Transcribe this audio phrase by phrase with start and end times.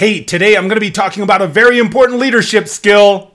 [0.00, 3.32] Hey, today I'm going to be talking about a very important leadership skill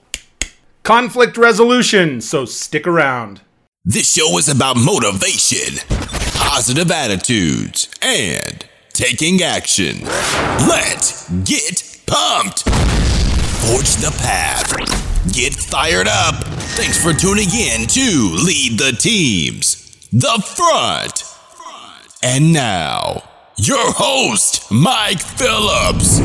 [0.81, 2.21] conflict resolution.
[2.21, 3.41] So stick around.
[3.83, 5.77] This show is about motivation,
[6.33, 10.05] positive attitudes, and taking action.
[10.67, 12.67] Let's get pumped.
[13.61, 14.73] Forge the path.
[15.31, 16.43] Get fired up.
[16.73, 21.25] Thanks for tuning in to Lead the Teams, The Front.
[22.23, 23.21] And now,
[23.57, 26.19] your host, Mike Phillips.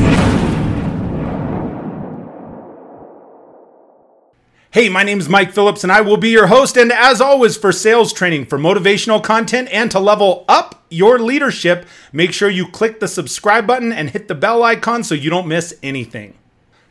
[4.71, 6.77] Hey, my name is Mike Phillips, and I will be your host.
[6.77, 11.85] And as always, for sales training, for motivational content, and to level up your leadership,
[12.11, 15.47] make sure you click the subscribe button and hit the bell icon so you don't
[15.47, 16.37] miss anything.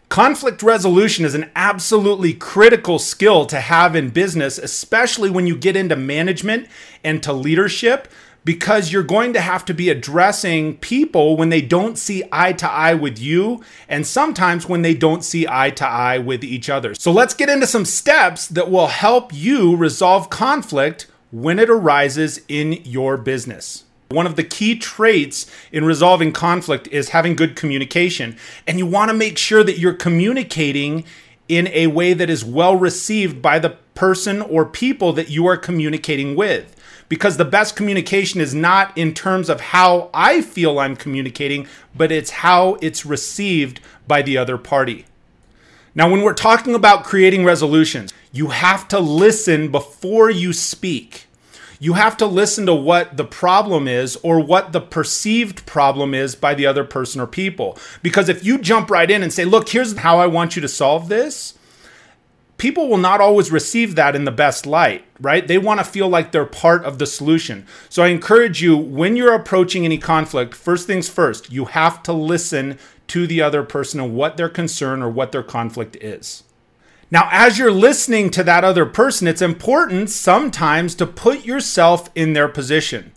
[0.08, 5.76] Conflict resolution is an absolutely critical skill to have in business, especially when you get
[5.76, 6.66] into management
[7.04, 8.08] and to leadership
[8.44, 12.70] because you're going to have to be addressing people when they don't see eye to
[12.70, 16.94] eye with you, and sometimes when they don't see eye to eye with each other.
[16.94, 22.40] So let's get into some steps that will help you resolve conflict when it arises
[22.48, 23.84] in your business.
[24.08, 29.10] One of the key traits in resolving conflict is having good communication, and you want
[29.10, 31.04] to make sure that you're communicating
[31.46, 35.56] in a way that is well received by the person or people that you are
[35.56, 36.74] communicating with
[37.10, 42.10] because the best communication is not in terms of how I feel I'm communicating, but
[42.10, 45.04] it's how it's received by the other party.
[45.92, 51.26] Now, when we're talking about creating resolutions, you have to listen before you speak.
[51.80, 56.36] You have to listen to what the problem is or what the perceived problem is
[56.36, 57.76] by the other person or people.
[58.02, 60.68] Because if you jump right in and say, Look, here's how I want you to
[60.68, 61.54] solve this,
[62.60, 65.48] people will not always receive that in the best light, right?
[65.48, 67.66] They want to feel like they're part of the solution.
[67.88, 72.12] So I encourage you when you're approaching any conflict, first things first, you have to
[72.12, 76.44] listen to the other person and what their concern or what their conflict is.
[77.10, 82.34] Now, as you're listening to that other person, it's important sometimes to put yourself in
[82.34, 83.12] their position.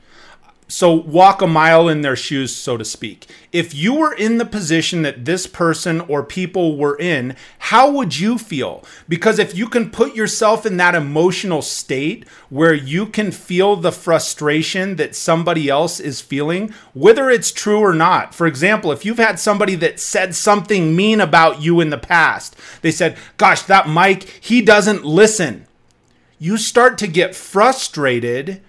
[0.76, 3.28] So, walk a mile in their shoes, so to speak.
[3.52, 8.18] If you were in the position that this person or people were in, how would
[8.18, 8.84] you feel?
[9.08, 13.92] Because if you can put yourself in that emotional state where you can feel the
[13.92, 18.34] frustration that somebody else is feeling, whether it's true or not.
[18.34, 22.56] For example, if you've had somebody that said something mean about you in the past,
[22.82, 25.68] they said, Gosh, that Mike, he doesn't listen.
[26.40, 28.64] You start to get frustrated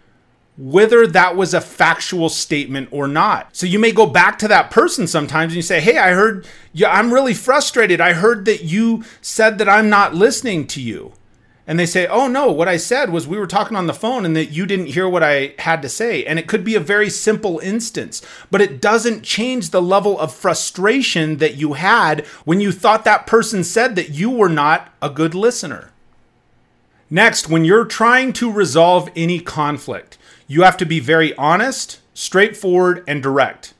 [0.57, 3.57] whether that was a factual statement or not.
[3.57, 6.47] So you may go back to that person sometimes and you say, Hey, I heard,
[6.87, 8.01] I'm really frustrated.
[8.01, 11.13] I heard that you said that I'm not listening to you.
[11.67, 14.25] And they say, Oh, no, what I said was we were talking on the phone
[14.25, 16.25] and that you didn't hear what I had to say.
[16.25, 20.33] And it could be a very simple instance, but it doesn't change the level of
[20.33, 25.11] frustration that you had when you thought that person said that you were not a
[25.11, 25.91] good listener.
[27.11, 33.05] Next, when you're trying to resolve any conflict, you have to be very honest, straightforward,
[33.07, 33.75] and direct.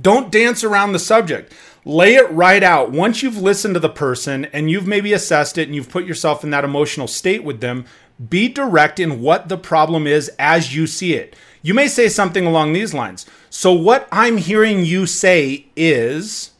[0.00, 1.52] Don't dance around the subject.
[1.84, 2.90] Lay it right out.
[2.90, 6.44] Once you've listened to the person and you've maybe assessed it and you've put yourself
[6.44, 7.86] in that emotional state with them,
[8.28, 11.34] be direct in what the problem is as you see it.
[11.62, 13.26] You may say something along these lines.
[13.48, 16.52] So, what I'm hearing you say is,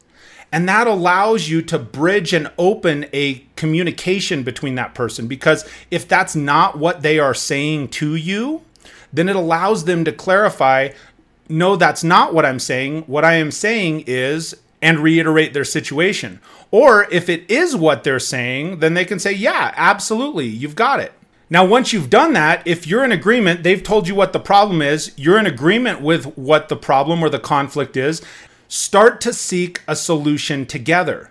[0.51, 5.27] and that allows you to bridge and open a communication between that person.
[5.27, 8.61] Because if that's not what they are saying to you,
[9.13, 10.89] then it allows them to clarify
[11.49, 13.01] no, that's not what I'm saying.
[13.03, 16.39] What I am saying is, and reiterate their situation.
[16.71, 20.99] Or if it is what they're saying, then they can say, yeah, absolutely, you've got
[20.99, 21.13] it.
[21.49, 24.81] Now, once you've done that, if you're in agreement, they've told you what the problem
[24.81, 28.21] is, you're in agreement with what the problem or the conflict is,
[28.69, 31.29] start to seek a solution together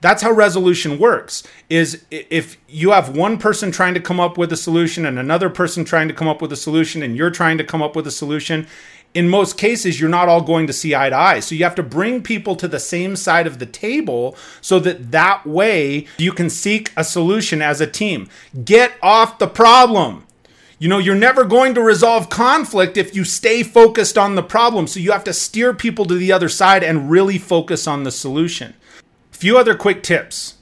[0.00, 4.52] that's how resolution works is if you have one person trying to come up with
[4.52, 7.58] a solution and another person trying to come up with a solution and you're trying
[7.58, 8.66] to come up with a solution
[9.14, 11.74] in most cases you're not all going to see eye to eye so you have
[11.74, 16.32] to bring people to the same side of the table so that that way you
[16.32, 18.28] can seek a solution as a team
[18.64, 20.24] get off the problem
[20.80, 24.86] you know, you're never going to resolve conflict if you stay focused on the problem.
[24.86, 28.12] So you have to steer people to the other side and really focus on the
[28.12, 28.74] solution.
[29.38, 30.54] Few other quick tips.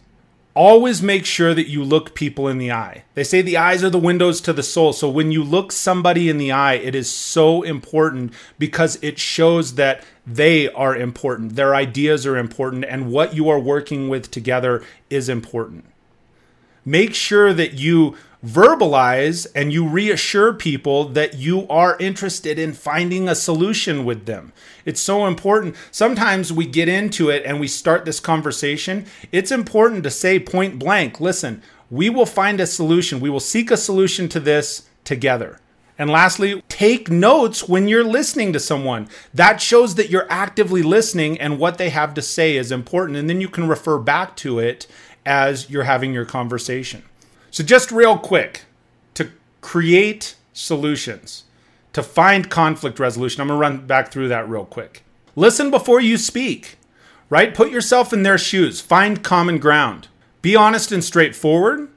[0.52, 3.04] Always make sure that you look people in the eye.
[3.14, 4.92] They say the eyes are the windows to the soul.
[4.92, 9.76] So when you look somebody in the eye, it is so important because it shows
[9.76, 14.84] that they are important, their ideas are important, and what you are working with together
[15.08, 15.86] is important.
[16.86, 23.28] Make sure that you verbalize and you reassure people that you are interested in finding
[23.28, 24.52] a solution with them.
[24.84, 25.74] It's so important.
[25.90, 29.06] Sometimes we get into it and we start this conversation.
[29.32, 31.60] It's important to say point blank listen,
[31.90, 33.20] we will find a solution.
[33.20, 35.58] We will seek a solution to this together.
[35.98, 39.08] And lastly, take notes when you're listening to someone.
[39.32, 43.16] That shows that you're actively listening and what they have to say is important.
[43.16, 44.86] And then you can refer back to it
[45.26, 47.02] as you're having your conversation.
[47.50, 48.64] So, just real quick
[49.14, 49.30] to
[49.60, 51.44] create solutions,
[51.92, 55.02] to find conflict resolution, I'm gonna run back through that real quick.
[55.34, 56.76] Listen before you speak,
[57.28, 57.54] right?
[57.54, 60.08] Put yourself in their shoes, find common ground,
[60.42, 61.88] be honest and straightforward,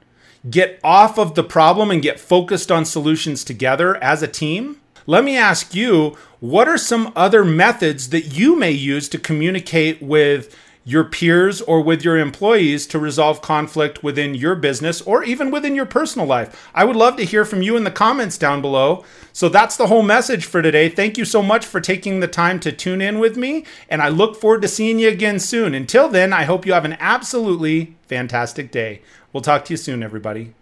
[0.48, 4.80] get off of the problem and get focused on solutions together as a team.
[5.06, 10.00] Let me ask you, what are some other methods that you may use to communicate
[10.00, 15.50] with your peers or with your employees to resolve conflict within your business or even
[15.50, 16.68] within your personal life.
[16.74, 19.04] I would love to hear from you in the comments down below.
[19.32, 20.88] So that's the whole message for today.
[20.88, 24.08] Thank you so much for taking the time to tune in with me, and I
[24.08, 25.74] look forward to seeing you again soon.
[25.74, 29.02] Until then, I hope you have an absolutely fantastic day.
[29.32, 30.54] We'll talk to you soon, everybody.